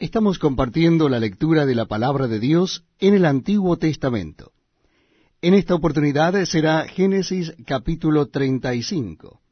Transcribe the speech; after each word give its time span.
Estamos 0.00 0.38
compartiendo 0.38 1.10
la 1.10 1.20
lectura 1.20 1.66
de 1.66 1.74
la 1.74 1.84
palabra 1.84 2.26
de 2.26 2.40
Dios 2.40 2.86
en 3.00 3.12
el 3.12 3.26
Antiguo 3.26 3.76
Testamento. 3.76 4.52
En 5.42 5.52
esta 5.52 5.74
oportunidad 5.74 6.42
será 6.46 6.88
Génesis 6.88 7.52
capítulo 7.66 8.28
35. 8.28 9.42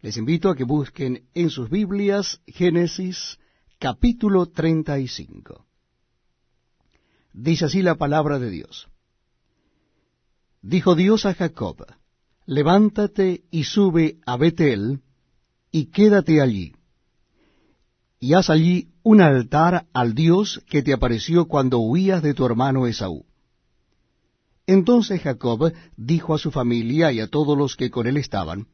Les 0.00 0.16
invito 0.16 0.50
a 0.50 0.54
que 0.54 0.62
busquen 0.62 1.24
en 1.34 1.50
sus 1.50 1.68
Biblias 1.68 2.40
Génesis 2.46 3.40
capítulo 3.80 4.46
35. 4.46 5.66
Dice 7.32 7.64
así 7.64 7.82
la 7.82 7.96
palabra 7.96 8.38
de 8.38 8.50
Dios. 8.50 8.88
Dijo 10.60 10.94
Dios 10.94 11.26
a 11.26 11.34
Jacob, 11.34 11.84
levántate 12.46 13.42
y 13.50 13.64
sube 13.64 14.20
a 14.26 14.36
Betel, 14.36 15.00
y 15.72 15.86
quédate 15.86 16.40
allí 16.40 16.72
y 18.22 18.34
haz 18.34 18.50
allí 18.50 18.86
un 19.02 19.20
altar 19.20 19.88
al 19.92 20.14
Dios 20.14 20.62
que 20.70 20.84
te 20.84 20.92
apareció 20.92 21.46
cuando 21.46 21.80
huías 21.80 22.22
de 22.22 22.34
tu 22.34 22.46
hermano 22.46 22.86
Esaú. 22.86 23.26
Entonces 24.64 25.20
Jacob 25.20 25.72
dijo 25.96 26.32
a 26.32 26.38
su 26.38 26.52
familia 26.52 27.10
y 27.10 27.18
a 27.18 27.26
todos 27.26 27.58
los 27.58 27.74
que 27.74 27.90
con 27.90 28.06
él 28.06 28.16
estaban, 28.16 28.68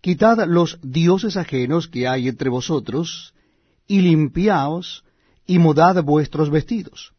Quitad 0.00 0.46
los 0.46 0.78
dioses 0.82 1.36
ajenos 1.36 1.88
que 1.88 2.08
hay 2.08 2.26
entre 2.26 2.48
vosotros, 2.48 3.34
y 3.86 4.00
limpiaos, 4.00 5.04
y 5.46 5.58
mudad 5.58 6.02
vuestros 6.02 6.48
vestidos. 6.48 7.12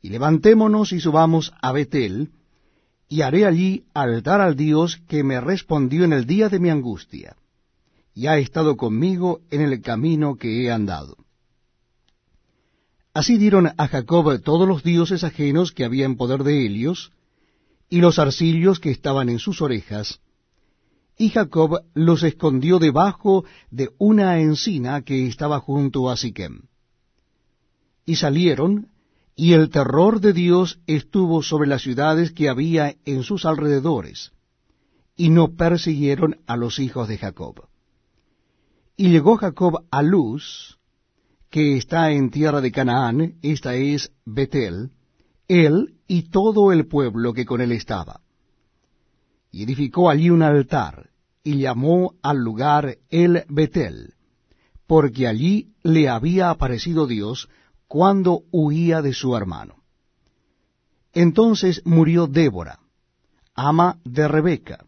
Y 0.00 0.08
levantémonos 0.08 0.92
y 0.92 1.00
subamos 1.00 1.52
a 1.60 1.72
Betel, 1.72 2.30
y 3.10 3.20
haré 3.20 3.44
allí 3.44 3.84
altar 3.92 4.40
al 4.40 4.56
Dios 4.56 5.02
que 5.06 5.22
me 5.22 5.38
respondió 5.38 6.04
en 6.04 6.14
el 6.14 6.24
día 6.24 6.48
de 6.48 6.60
mi 6.60 6.70
angustia 6.70 7.36
y 8.14 8.26
ha 8.26 8.38
estado 8.38 8.76
conmigo 8.76 9.40
en 9.50 9.60
el 9.62 9.80
camino 9.80 10.36
que 10.36 10.64
he 10.64 10.70
andado. 10.70 11.16
Así 13.14 13.36
dieron 13.36 13.70
a 13.76 13.88
Jacob 13.88 14.40
todos 14.42 14.66
los 14.66 14.82
dioses 14.82 15.22
ajenos 15.22 15.72
que 15.72 15.84
había 15.84 16.06
en 16.06 16.16
poder 16.16 16.44
de 16.44 16.64
Helios, 16.64 17.12
y 17.90 18.00
los 18.00 18.18
arcillos 18.18 18.80
que 18.80 18.90
estaban 18.90 19.28
en 19.28 19.38
sus 19.38 19.60
orejas, 19.60 20.20
y 21.18 21.28
Jacob 21.28 21.82
los 21.94 22.22
escondió 22.22 22.78
debajo 22.78 23.44
de 23.70 23.90
una 23.98 24.40
encina 24.40 25.02
que 25.02 25.26
estaba 25.26 25.60
junto 25.60 26.08
a 26.08 26.16
Siquem. 26.16 26.62
Y 28.06 28.16
salieron, 28.16 28.88
y 29.36 29.52
el 29.52 29.68
terror 29.68 30.20
de 30.20 30.32
Dios 30.32 30.80
estuvo 30.86 31.42
sobre 31.42 31.68
las 31.68 31.82
ciudades 31.82 32.32
que 32.32 32.48
había 32.48 32.96
en 33.04 33.22
sus 33.22 33.44
alrededores, 33.44 34.32
y 35.14 35.28
no 35.28 35.54
persiguieron 35.54 36.40
a 36.46 36.56
los 36.56 36.78
hijos 36.78 37.08
de 37.08 37.18
Jacob. 37.18 37.68
Y 38.96 39.10
llegó 39.10 39.36
Jacob 39.36 39.86
a 39.90 40.02
Luz, 40.02 40.78
que 41.50 41.76
está 41.76 42.10
en 42.12 42.30
tierra 42.30 42.60
de 42.60 42.72
Canaán, 42.72 43.34
esta 43.42 43.74
es 43.74 44.12
Betel, 44.24 44.90
él 45.48 45.96
y 46.06 46.30
todo 46.30 46.72
el 46.72 46.86
pueblo 46.86 47.32
que 47.32 47.44
con 47.44 47.60
él 47.60 47.72
estaba. 47.72 48.20
Y 49.50 49.64
edificó 49.64 50.08
allí 50.08 50.30
un 50.30 50.42
altar, 50.42 51.10
y 51.44 51.58
llamó 51.58 52.14
al 52.22 52.38
lugar 52.38 52.98
el 53.10 53.44
Betel, 53.48 54.14
porque 54.86 55.26
allí 55.26 55.72
le 55.82 56.08
había 56.08 56.50
aparecido 56.50 57.06
Dios 57.06 57.48
cuando 57.88 58.44
huía 58.50 59.02
de 59.02 59.12
su 59.12 59.36
hermano. 59.36 59.82
Entonces 61.12 61.82
murió 61.84 62.26
Débora, 62.26 62.78
ama 63.54 63.98
de 64.04 64.28
Rebeca, 64.28 64.86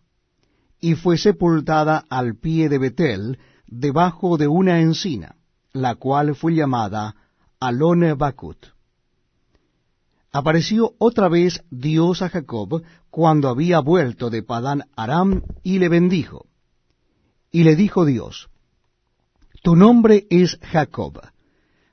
y 0.80 0.94
fue 0.94 1.18
sepultada 1.18 2.04
al 2.08 2.36
pie 2.36 2.68
de 2.68 2.78
Betel, 2.78 3.38
debajo 3.78 4.36
de 4.36 4.46
una 4.46 4.80
encina, 4.80 5.36
la 5.72 5.96
cual 5.96 6.34
fue 6.34 6.54
llamada 6.54 7.16
Alone 7.58 8.14
Bakut. 8.14 8.66
Apareció 10.32 10.94
otra 10.98 11.28
vez 11.28 11.62
Dios 11.70 12.22
a 12.22 12.28
Jacob 12.28 12.82
cuando 13.10 13.48
había 13.48 13.80
vuelto 13.80 14.30
de 14.30 14.42
Padán 14.42 14.84
Aram 14.96 15.42
y 15.62 15.78
le 15.78 15.88
bendijo. 15.88 16.46
Y 17.50 17.64
le 17.64 17.76
dijo 17.76 18.04
Dios, 18.04 18.48
Tu 19.62 19.76
nombre 19.76 20.26
es 20.30 20.58
Jacob, 20.62 21.20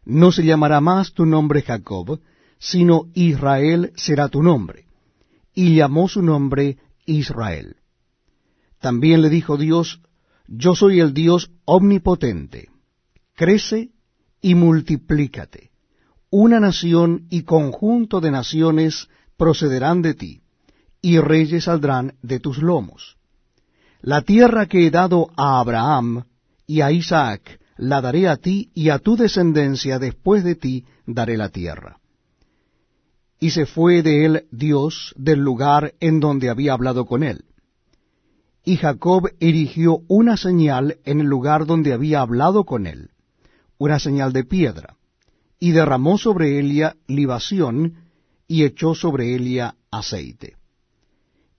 no 0.06 0.32
se 0.32 0.44
llamará 0.44 0.82
más 0.82 1.14
tu 1.14 1.26
nombre 1.26 1.62
Jacob, 1.62 2.20
sino 2.58 3.06
Israel 3.14 3.92
será 3.96 4.28
tu 4.28 4.42
nombre. 4.42 4.86
Y 5.54 5.76
llamó 5.76 6.08
su 6.08 6.22
nombre 6.22 6.78
Israel. 7.06 7.76
También 8.80 9.22
le 9.22 9.30
dijo 9.30 9.58
Dios, 9.58 10.02
yo 10.52 10.76
soy 10.76 11.00
el 11.00 11.14
Dios 11.14 11.50
omnipotente. 11.64 12.68
Crece 13.36 13.92
y 14.42 14.54
multiplícate. 14.54 15.72
Una 16.30 16.60
nación 16.60 17.26
y 17.30 17.44
conjunto 17.44 18.20
de 18.20 18.32
naciones 18.32 19.08
procederán 19.38 20.02
de 20.02 20.14
ti, 20.14 20.42
y 21.02 21.20
reyes 21.20 21.66
saldrán 21.66 22.16
de 22.22 22.40
tus 22.40 22.58
lomos. 22.58 23.18
La 24.02 24.22
tierra 24.24 24.66
que 24.66 24.86
he 24.86 24.92
dado 24.92 25.30
a 25.38 25.60
Abraham 25.60 26.26
y 26.68 26.82
a 26.82 26.92
Isaac, 26.92 27.60
la 27.78 28.02
daré 28.02 28.28
a 28.28 28.36
ti 28.36 28.72
y 28.74 28.90
a 28.90 29.00
tu 29.00 29.16
descendencia 29.16 30.00
después 30.00 30.44
de 30.44 30.56
ti 30.56 30.86
daré 31.06 31.38
la 31.38 31.50
tierra. 31.50 32.00
Y 33.40 33.52
se 33.52 33.66
fue 33.66 34.04
de 34.04 34.26
él 34.26 34.48
Dios 34.52 35.14
del 35.18 35.40
lugar 35.40 35.94
en 36.00 36.20
donde 36.20 36.50
había 36.50 36.74
hablado 36.74 37.06
con 37.06 37.24
él 37.24 37.46
y 38.64 38.78
Jacob 38.78 39.30
erigió 39.40 40.02
una 40.08 40.38
señal 40.38 40.98
en 41.04 41.20
el 41.20 41.28
lugar 41.28 41.66
donde 41.66 41.94
había 41.94 42.22
hablado 42.22 42.64
con 42.64 42.86
él, 42.86 43.10
una 43.78 44.00
señal 44.00 44.34
de 44.34 44.44
piedra, 44.44 44.98
y 45.60 45.72
derramó 45.72 46.18
sobre 46.18 46.60
ella 46.60 46.96
libación, 47.08 47.96
y 48.48 48.64
echó 48.64 48.94
sobre 48.96 49.34
ella 49.34 49.76
aceite. 49.90 50.58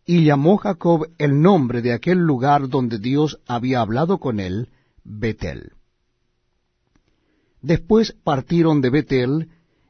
Y 0.05 0.25
llamó 0.25 0.59
Jacob 0.59 1.07
el 1.19 1.41
nombre 1.41 1.83
de 1.83 1.93
aquel 1.93 2.19
lugar 2.19 2.69
donde 2.69 2.99
Dios 2.99 3.41
había 3.47 3.81
hablado 3.81 4.19
con 4.19 4.41
él, 4.41 4.69
Betel. 5.05 5.73
Después 7.61 8.15
partieron 8.25 8.81
de 8.81 8.91
Betel, 8.91 9.49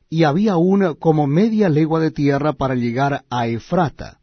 y 0.08 0.24
había 0.24 0.52
aún 0.52 0.94
como 0.98 1.26
media 1.26 1.68
legua 1.70 1.98
de 1.98 2.10
tierra 2.10 2.52
para 2.52 2.74
llegar 2.74 3.24
a 3.30 3.46
Efrata, 3.46 4.20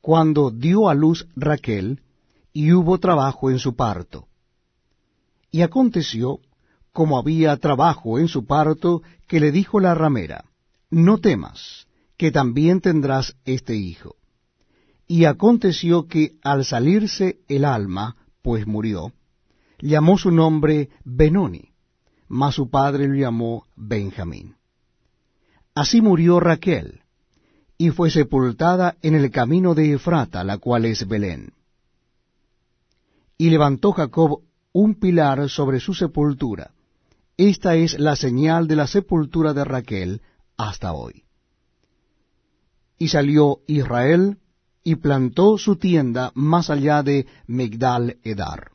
cuando 0.00 0.50
dio 0.50 0.88
a 0.88 0.94
luz 0.94 1.26
Raquel, 1.36 2.02
y 2.52 2.72
hubo 2.72 2.98
trabajo 2.98 3.50
en 3.50 3.58
su 3.58 3.76
parto. 3.76 4.26
Y 5.50 5.62
aconteció, 5.62 6.40
como 6.92 7.18
había 7.18 7.56
trabajo 7.56 8.18
en 8.18 8.28
su 8.28 8.46
parto, 8.46 9.02
que 9.26 9.40
le 9.40 9.52
dijo 9.52 9.78
la 9.80 9.94
ramera, 9.94 10.44
No 10.90 11.18
temas, 11.18 11.86
que 12.16 12.32
también 12.32 12.80
tendrás 12.80 13.36
este 13.44 13.76
hijo. 13.76 14.16
Y 15.06 15.24
aconteció 15.24 16.06
que 16.06 16.36
al 16.42 16.64
salirse 16.64 17.40
el 17.48 17.64
alma, 17.64 18.16
pues 18.42 18.66
murió, 18.66 19.12
llamó 19.80 20.18
su 20.18 20.30
nombre 20.30 20.90
Benoni, 21.04 21.70
mas 22.28 22.54
su 22.54 22.70
padre 22.70 23.08
lo 23.08 23.14
llamó 23.14 23.64
Benjamín. 23.76 24.56
Así 25.74 26.00
murió 26.00 26.40
Raquel, 26.40 27.02
y 27.80 27.88
fue 27.88 28.10
sepultada 28.10 28.98
en 29.00 29.14
el 29.14 29.30
camino 29.30 29.74
de 29.74 29.94
Efrata, 29.94 30.44
la 30.44 30.58
cual 30.58 30.84
es 30.84 31.08
Belén. 31.08 31.54
Y 33.38 33.48
levantó 33.48 33.92
Jacob 33.92 34.42
un 34.74 34.96
pilar 34.96 35.48
sobre 35.48 35.80
su 35.80 35.94
sepultura. 35.94 36.72
Esta 37.38 37.76
es 37.76 37.98
la 37.98 38.16
señal 38.16 38.68
de 38.68 38.76
la 38.76 38.86
sepultura 38.86 39.54
de 39.54 39.64
Raquel 39.64 40.20
hasta 40.58 40.92
hoy. 40.92 41.24
Y 42.98 43.08
salió 43.08 43.60
Israel 43.66 44.36
y 44.84 44.96
plantó 44.96 45.56
su 45.56 45.76
tienda 45.76 46.32
más 46.34 46.68
allá 46.68 47.02
de 47.02 47.26
Migdal 47.46 48.18
Edar. 48.24 48.72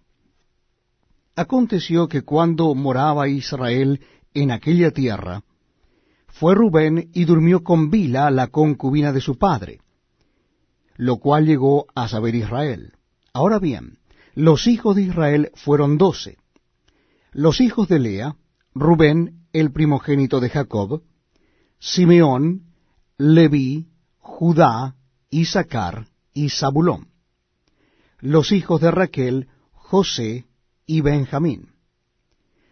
Aconteció 1.35 2.07
que 2.07 2.23
cuando 2.23 2.73
moraba 2.73 3.27
Israel 3.27 4.01
en 4.33 4.49
aquella 4.49 4.89
tierra, 4.89 5.44
fue 6.37 6.53
Rubén 6.53 7.11
y 7.13 7.23
durmió 7.23 7.63
con 7.63 7.89
Bila, 7.89 8.29
la 8.29 8.47
concubina 8.47 9.13
de 9.13 9.21
su 9.21 9.37
padre, 9.37 9.79
lo 10.97 11.15
cual 11.15 11.45
llegó 11.45 11.85
a 11.95 12.09
saber 12.09 12.35
Israel. 12.35 12.91
Ahora 13.31 13.57
bien, 13.57 13.99
los 14.33 14.67
hijos 14.67 14.97
de 14.97 15.03
Israel 15.03 15.51
fueron 15.55 15.97
doce. 15.97 16.37
Los 17.31 17.61
hijos 17.61 17.87
de 17.87 17.99
Lea, 17.99 18.35
Rubén, 18.73 19.45
el 19.53 19.71
primogénito 19.71 20.41
de 20.41 20.49
Jacob, 20.49 21.03
Simeón, 21.79 22.63
Leví, 23.17 23.87
Judá, 24.17 24.97
Isaacar 25.29 26.07
y 26.33 26.49
Zabulón. 26.49 27.07
Los 28.19 28.51
hijos 28.51 28.81
de 28.81 28.91
Raquel, 28.91 29.47
José 29.71 30.47
y 30.85 30.99
Benjamín. 30.99 31.69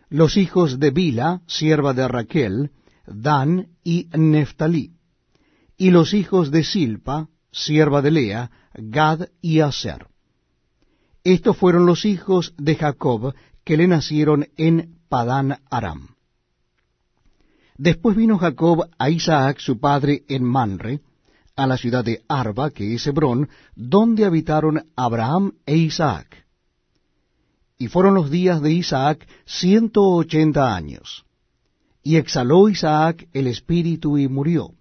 Los 0.09 0.35
hijos 0.35 0.79
de 0.79 0.91
Bila, 0.91 1.41
sierva 1.47 1.93
de 1.93 2.09
Raquel, 2.09 2.71
Dan 3.05 3.67
y 3.83 4.09
Neftalí, 4.13 4.93
y 5.77 5.91
los 5.91 6.13
hijos 6.13 6.51
de 6.51 6.63
Silpa, 6.63 7.27
sierva 7.51 8.01
de 8.01 8.11
Lea, 8.11 8.51
Gad 8.73 9.27
y 9.41 9.59
Aser. 9.59 10.07
Estos 11.23 11.57
fueron 11.57 11.85
los 11.85 12.05
hijos 12.05 12.53
de 12.57 12.75
Jacob 12.75 13.33
que 13.63 13.77
le 13.77 13.87
nacieron 13.87 14.47
en 14.57 14.99
Padán 15.09 15.59
Aram. 15.69 16.15
Después 17.77 18.15
vino 18.15 18.37
Jacob 18.37 18.89
a 18.97 19.09
Isaac 19.09 19.59
su 19.59 19.79
padre 19.79 20.23
en 20.27 20.43
Manre, 20.43 21.01
a 21.55 21.67
la 21.67 21.77
ciudad 21.77 22.03
de 22.03 22.23
Arba, 22.27 22.71
que 22.71 22.95
es 22.95 23.05
Hebrón, 23.07 23.49
donde 23.75 24.25
habitaron 24.25 24.89
Abraham 24.95 25.53
e 25.65 25.77
Isaac. 25.77 26.45
Y 27.77 27.87
fueron 27.87 28.15
los 28.15 28.29
días 28.29 28.61
de 28.61 28.71
Isaac 28.71 29.27
ciento 29.45 30.03
ochenta 30.03 30.75
años. 30.75 31.25
Y 32.03 32.17
exhaló 32.17 32.67
Isaac 32.67 33.29
el 33.31 33.47
espíritu 33.47 34.17
y 34.17 34.27
murió. 34.27 34.73